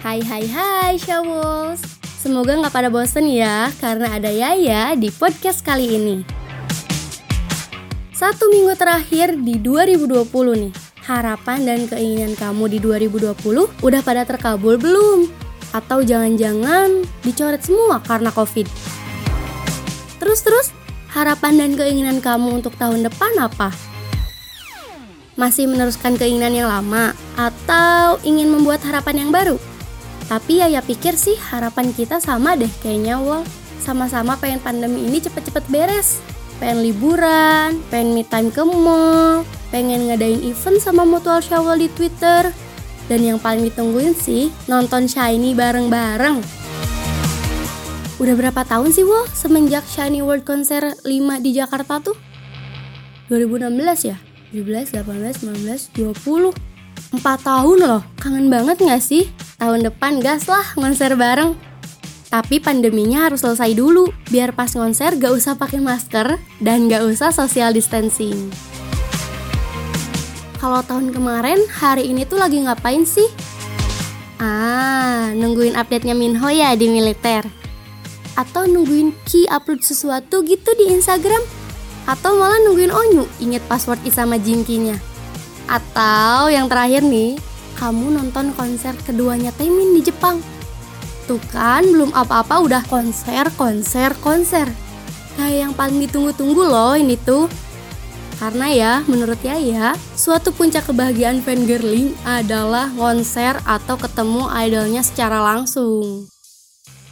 Hai 0.00 0.24
hai 0.24 0.48
hai 0.48 0.96
Shawls 0.96 1.84
Semoga 2.00 2.56
nggak 2.56 2.72
pada 2.72 2.88
bosen 2.88 3.28
ya 3.28 3.68
Karena 3.84 4.16
ada 4.16 4.32
Yaya 4.32 4.96
di 4.96 5.12
podcast 5.12 5.60
kali 5.60 5.92
ini 5.92 6.24
Satu 8.08 8.48
minggu 8.48 8.80
terakhir 8.80 9.36
di 9.36 9.60
2020 9.60 10.24
nih 10.56 10.72
Harapan 11.04 11.68
dan 11.68 11.80
keinginan 11.84 12.32
kamu 12.32 12.72
di 12.72 12.78
2020 12.80 13.44
udah 13.84 14.00
pada 14.00 14.24
terkabul 14.24 14.80
belum? 14.80 15.28
Atau 15.76 16.00
jangan-jangan 16.00 17.04
dicoret 17.20 17.60
semua 17.60 18.00
karena 18.00 18.32
covid? 18.32 18.64
Terus-terus 20.16 20.72
harapan 21.12 21.60
dan 21.60 21.70
keinginan 21.76 22.24
kamu 22.24 22.64
untuk 22.64 22.72
tahun 22.80 23.04
depan 23.04 23.36
apa? 23.36 23.68
Masih 25.36 25.68
meneruskan 25.68 26.16
keinginan 26.16 26.56
yang 26.56 26.72
lama 26.72 27.12
atau 27.36 28.16
ingin 28.24 28.48
membuat 28.48 28.80
harapan 28.80 29.28
yang 29.28 29.32
baru? 29.32 29.69
Tapi 30.30 30.62
ya 30.62 30.70
ya 30.70 30.78
pikir 30.78 31.18
sih 31.18 31.34
harapan 31.34 31.90
kita 31.90 32.22
sama 32.22 32.54
deh 32.54 32.70
kayaknya 32.86 33.18
Wol. 33.18 33.42
Sama-sama 33.82 34.38
pengen 34.38 34.62
pandemi 34.62 35.02
ini 35.10 35.18
cepet-cepet 35.18 35.66
beres. 35.66 36.22
Pengen 36.62 36.86
liburan, 36.86 37.82
pengen 37.90 38.14
me 38.14 38.22
time 38.22 38.54
ke 38.54 38.62
mall, 38.62 39.42
pengen 39.74 40.06
ngadain 40.06 40.38
event 40.46 40.78
sama 40.78 41.02
mutual 41.02 41.42
shower 41.42 41.74
di 41.74 41.90
Twitter. 41.90 42.54
Dan 43.10 43.26
yang 43.26 43.42
paling 43.42 43.66
ditungguin 43.66 44.14
sih 44.14 44.54
nonton 44.70 45.10
Shiny 45.10 45.50
bareng-bareng. 45.58 46.38
Udah 48.22 48.34
berapa 48.38 48.62
tahun 48.62 48.94
sih 48.94 49.02
Wol 49.02 49.26
semenjak 49.34 49.82
Shiny 49.90 50.22
World 50.22 50.46
Konser 50.46 50.94
5 51.02 51.42
di 51.42 51.50
Jakarta 51.58 51.98
tuh? 51.98 52.14
2016 53.34 53.74
ya? 54.06 54.22
17, 54.54 54.94
18, 54.94 55.42
19, 55.42 55.90
20 55.90 56.69
4 57.10 57.20
tahun 57.40 57.78
loh, 57.80 58.02
kangen 58.20 58.52
banget 58.52 58.78
gak 58.84 59.02
sih? 59.02 59.32
Tahun 59.60 59.80
depan 59.84 60.24
gas 60.24 60.48
lah 60.48 60.64
konser 60.72 61.16
bareng 61.20 61.52
Tapi 62.32 62.64
pandeminya 62.64 63.28
harus 63.28 63.44
selesai 63.44 63.76
dulu 63.76 64.08
Biar 64.32 64.56
pas 64.56 64.72
konser 64.72 65.20
gak 65.20 65.36
usah 65.36 65.56
pakai 65.60 65.84
masker 65.84 66.40
Dan 66.60 66.88
gak 66.88 67.04
usah 67.04 67.28
social 67.28 67.76
distancing 67.76 68.48
Kalau 70.56 70.80
tahun 70.80 71.12
kemarin, 71.12 71.60
hari 71.68 72.08
ini 72.08 72.24
tuh 72.24 72.40
lagi 72.40 72.60
ngapain 72.64 73.04
sih? 73.04 73.28
Ah, 74.40 75.32
nungguin 75.36 75.76
update-nya 75.76 76.16
Minho 76.16 76.48
ya 76.48 76.72
di 76.72 76.88
militer 76.88 77.44
Atau 78.32 78.64
nungguin 78.64 79.12
Ki 79.28 79.44
upload 79.52 79.84
sesuatu 79.84 80.40
gitu 80.40 80.72
di 80.80 80.88
Instagram 80.88 81.60
atau 82.08 82.34
malah 82.34 82.58
nungguin 82.66 82.90
Onyu 82.90 83.22
inget 83.38 83.62
password 83.70 84.02
sama 84.10 84.34
Jinkinya. 84.34 85.09
Atau 85.70 86.50
yang 86.50 86.66
terakhir 86.66 87.06
nih, 87.06 87.38
kamu 87.78 88.18
nonton 88.18 88.50
konser 88.58 88.98
keduanya 89.06 89.54
Taemin 89.54 89.94
di 89.94 90.02
Jepang. 90.02 90.42
Tuh 91.30 91.38
kan, 91.54 91.86
belum 91.86 92.10
apa-apa 92.10 92.58
udah 92.58 92.82
konser, 92.90 93.46
konser, 93.54 94.10
konser. 94.18 94.66
Kayak 95.38 95.70
yang 95.70 95.72
paling 95.78 96.02
ditunggu-tunggu 96.02 96.58
loh 96.66 96.98
ini 96.98 97.14
tuh. 97.14 97.46
Karena 98.42 98.66
ya, 98.72 98.92
menurut 99.06 99.38
Yaya, 99.46 99.94
suatu 100.18 100.50
puncak 100.50 100.90
kebahagiaan 100.90 101.38
fangirling 101.44 102.18
adalah 102.26 102.90
konser 102.98 103.54
atau 103.62 103.94
ketemu 103.94 104.50
idolnya 104.50 105.06
secara 105.06 105.38
langsung. 105.38 106.26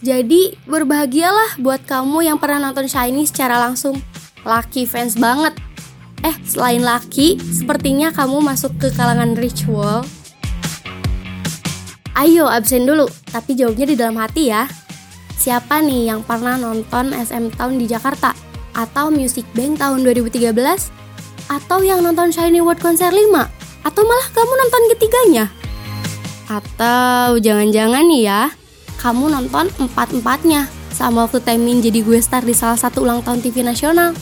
Jadi, 0.00 0.54
berbahagialah 0.64 1.60
buat 1.60 1.82
kamu 1.84 2.24
yang 2.30 2.38
pernah 2.40 2.70
nonton 2.70 2.88
Shiny 2.88 3.26
secara 3.26 3.58
langsung. 3.58 4.00
Lucky 4.46 4.86
fans 4.86 5.18
banget. 5.18 5.65
Eh, 6.24 6.36
selain 6.46 6.80
Lucky, 6.80 7.36
sepertinya 7.40 8.14
kamu 8.14 8.40
masuk 8.40 8.72
ke 8.80 8.88
kalangan 8.94 9.36
ritual. 9.36 10.06
Ayo 12.16 12.48
absen 12.48 12.88
dulu, 12.88 13.04
tapi 13.28 13.52
jawabnya 13.52 13.86
di 13.92 13.96
dalam 13.98 14.16
hati 14.16 14.48
ya. 14.48 14.64
Siapa 15.36 15.84
nih 15.84 16.08
yang 16.08 16.24
pernah 16.24 16.56
nonton 16.56 17.12
SM 17.12 17.52
Town 17.52 17.76
di 17.76 17.84
Jakarta? 17.84 18.32
Atau 18.72 19.12
Music 19.12 19.44
Bank 19.52 19.76
tahun 19.76 20.00
2013? 20.00 20.88
Atau 21.52 21.84
yang 21.84 22.00
nonton 22.00 22.32
Shiny 22.32 22.64
World 22.64 22.80
Konser 22.80 23.12
5? 23.12 23.20
Atau 23.84 24.02
malah 24.08 24.28
kamu 24.32 24.52
nonton 24.56 24.82
ketiganya? 24.96 25.44
Atau 26.48 27.36
jangan-jangan 27.42 28.06
nih 28.08 28.22
ya, 28.24 28.42
kamu 28.96 29.30
nonton 29.30 29.68
empat-empatnya 29.76 30.66
sama 30.96 31.28
waktu 31.28 31.44
Temin 31.44 31.84
jadi 31.84 32.00
gue 32.00 32.18
star 32.24 32.40
di 32.40 32.56
salah 32.56 32.80
satu 32.80 33.04
ulang 33.04 33.20
tahun 33.20 33.44
TV 33.44 33.60
nasional. 33.60 34.16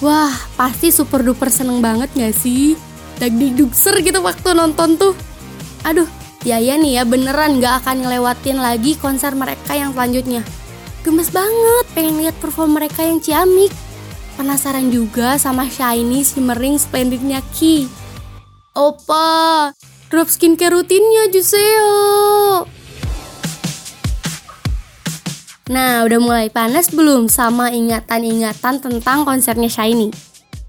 Wah, 0.00 0.32
pasti 0.56 0.88
super 0.88 1.20
duper 1.20 1.52
seneng 1.52 1.82
banget 1.84 2.08
gak 2.14 2.32
sih? 2.32 2.78
Dagdikdukser 3.20 4.00
gitu 4.00 4.24
waktu 4.24 4.56
nonton 4.56 4.96
tuh. 4.96 5.14
Aduh, 5.84 6.08
Yaya 6.42 6.74
nih 6.74 6.98
ya 6.98 7.02
beneran 7.06 7.62
gak 7.62 7.86
akan 7.86 8.02
ngelewatin 8.02 8.58
lagi 8.58 8.98
konser 8.98 9.30
mereka 9.38 9.78
yang 9.78 9.94
selanjutnya. 9.94 10.42
Gemes 11.06 11.30
banget 11.30 11.86
pengen 11.94 12.18
lihat 12.18 12.34
perform 12.42 12.78
mereka 12.78 13.06
yang 13.06 13.22
ciamik. 13.22 13.70
Penasaran 14.34 14.90
juga 14.90 15.38
sama 15.38 15.70
shiny 15.70 16.26
shimmering 16.26 16.82
splendidnya 16.82 17.38
Ki. 17.54 17.86
Opa, 18.74 19.70
drop 20.10 20.26
skincare 20.26 20.74
rutinnya 20.74 21.30
Juseo. 21.30 22.66
Nah, 25.70 26.02
udah 26.02 26.18
mulai 26.18 26.50
panas 26.50 26.90
belum 26.90 27.30
sama 27.30 27.70
ingatan-ingatan 27.70 28.82
tentang 28.82 29.22
konsernya 29.22 29.70
Shiny? 29.70 30.10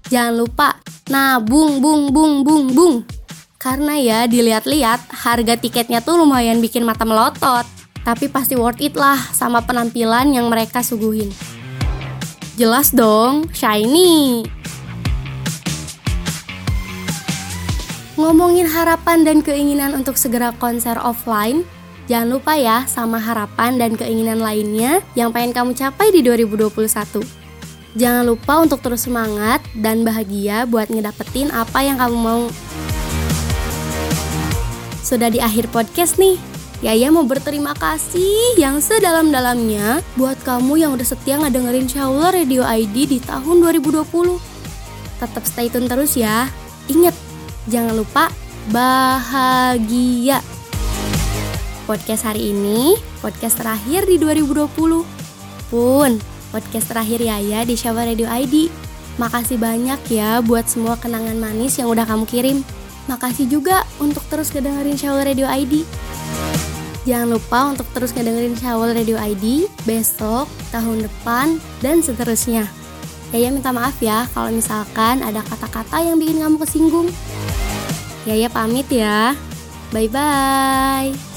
Jangan 0.06 0.38
lupa 0.38 0.78
nabung 1.10 1.82
bung 1.82 2.14
bung 2.14 2.46
bung 2.46 2.70
bung. 2.70 2.96
Karena 3.58 3.98
ya 3.98 4.30
dilihat-lihat 4.30 5.10
harga 5.10 5.58
tiketnya 5.58 5.98
tuh 5.98 6.22
lumayan 6.22 6.62
bikin 6.62 6.86
mata 6.86 7.02
melotot. 7.02 7.66
Tapi 8.06 8.30
pasti 8.30 8.54
worth 8.54 8.78
it 8.78 8.94
lah 8.94 9.18
sama 9.34 9.66
penampilan 9.66 10.30
yang 10.30 10.46
mereka 10.46 10.78
suguhin. 10.78 11.34
Jelas 12.54 12.94
dong, 12.94 13.50
Shiny. 13.50 14.46
Ngomongin 18.14 18.70
harapan 18.70 19.26
dan 19.26 19.42
keinginan 19.42 19.90
untuk 19.90 20.14
segera 20.14 20.54
konser 20.54 20.94
offline, 21.02 21.66
Jangan 22.04 22.28
lupa 22.36 22.52
ya 22.52 22.84
sama 22.84 23.16
harapan 23.16 23.80
dan 23.80 23.96
keinginan 23.96 24.36
lainnya 24.36 25.00
yang 25.16 25.32
pengen 25.32 25.56
kamu 25.56 25.72
capai 25.72 26.12
di 26.12 26.20
2021. 26.20 27.24
Jangan 27.96 28.24
lupa 28.28 28.60
untuk 28.60 28.84
terus 28.84 29.08
semangat 29.08 29.64
dan 29.72 30.04
bahagia 30.04 30.68
buat 30.68 30.92
ngedapetin 30.92 31.48
apa 31.48 31.80
yang 31.80 31.96
kamu 31.96 32.16
mau. 32.18 32.44
Sudah 35.00 35.32
di 35.32 35.40
akhir 35.40 35.72
podcast 35.72 36.20
nih. 36.20 36.36
Yaya 36.84 37.08
mau 37.08 37.24
berterima 37.24 37.72
kasih 37.72 38.60
yang 38.60 38.84
sedalam-dalamnya 38.84 40.04
buat 40.20 40.36
kamu 40.44 40.84
yang 40.84 40.92
udah 40.92 41.06
setia 41.08 41.40
ngedengerin 41.40 41.88
Shaula 41.88 42.28
Radio 42.28 42.60
ID 42.60 43.08
di 43.08 43.18
tahun 43.24 43.64
2020. 43.80 44.04
Tetap 45.16 45.44
stay 45.48 45.72
tune 45.72 45.88
terus 45.88 46.12
ya. 46.20 46.52
Ingat, 46.92 47.16
jangan 47.72 47.96
lupa 47.96 48.28
bahagia 48.68 50.44
podcast 51.84 52.24
hari 52.24 52.52
ini, 52.56 52.96
podcast 53.20 53.60
terakhir 53.60 54.08
di 54.08 54.16
2020. 54.16 55.04
Pun, 55.68 56.10
podcast 56.52 56.86
terakhir 56.88 57.20
Yaya 57.20 57.64
di 57.68 57.76
Syawa 57.76 58.08
Radio 58.08 58.28
ID. 58.28 58.72
Makasih 59.20 59.60
banyak 59.60 60.00
ya 60.10 60.42
buat 60.42 60.66
semua 60.66 60.98
kenangan 60.98 61.38
manis 61.38 61.78
yang 61.78 61.92
udah 61.92 62.08
kamu 62.08 62.24
kirim. 62.26 62.58
Makasih 63.06 63.46
juga 63.46 63.84
untuk 64.00 64.24
terus 64.32 64.50
ngedengerin 64.50 64.96
Syawa 64.96 65.28
Radio 65.28 65.46
ID. 65.46 65.84
Jangan 67.04 67.36
lupa 67.36 67.68
untuk 67.68 67.84
terus 67.92 68.16
ngedengerin 68.16 68.56
Syawal 68.56 68.96
Radio 68.96 69.20
ID 69.20 69.68
besok, 69.84 70.48
tahun 70.72 71.04
depan, 71.04 71.60
dan 71.84 72.00
seterusnya. 72.00 72.64
Yaya 73.28 73.52
minta 73.52 73.76
maaf 73.76 74.00
ya 74.00 74.24
kalau 74.32 74.48
misalkan 74.48 75.20
ada 75.20 75.44
kata-kata 75.44 76.00
yang 76.00 76.16
bikin 76.16 76.40
kamu 76.40 76.56
kesinggung. 76.64 77.12
Yaya 78.24 78.48
pamit 78.48 78.88
ya. 78.88 79.36
Bye-bye. 79.92 81.33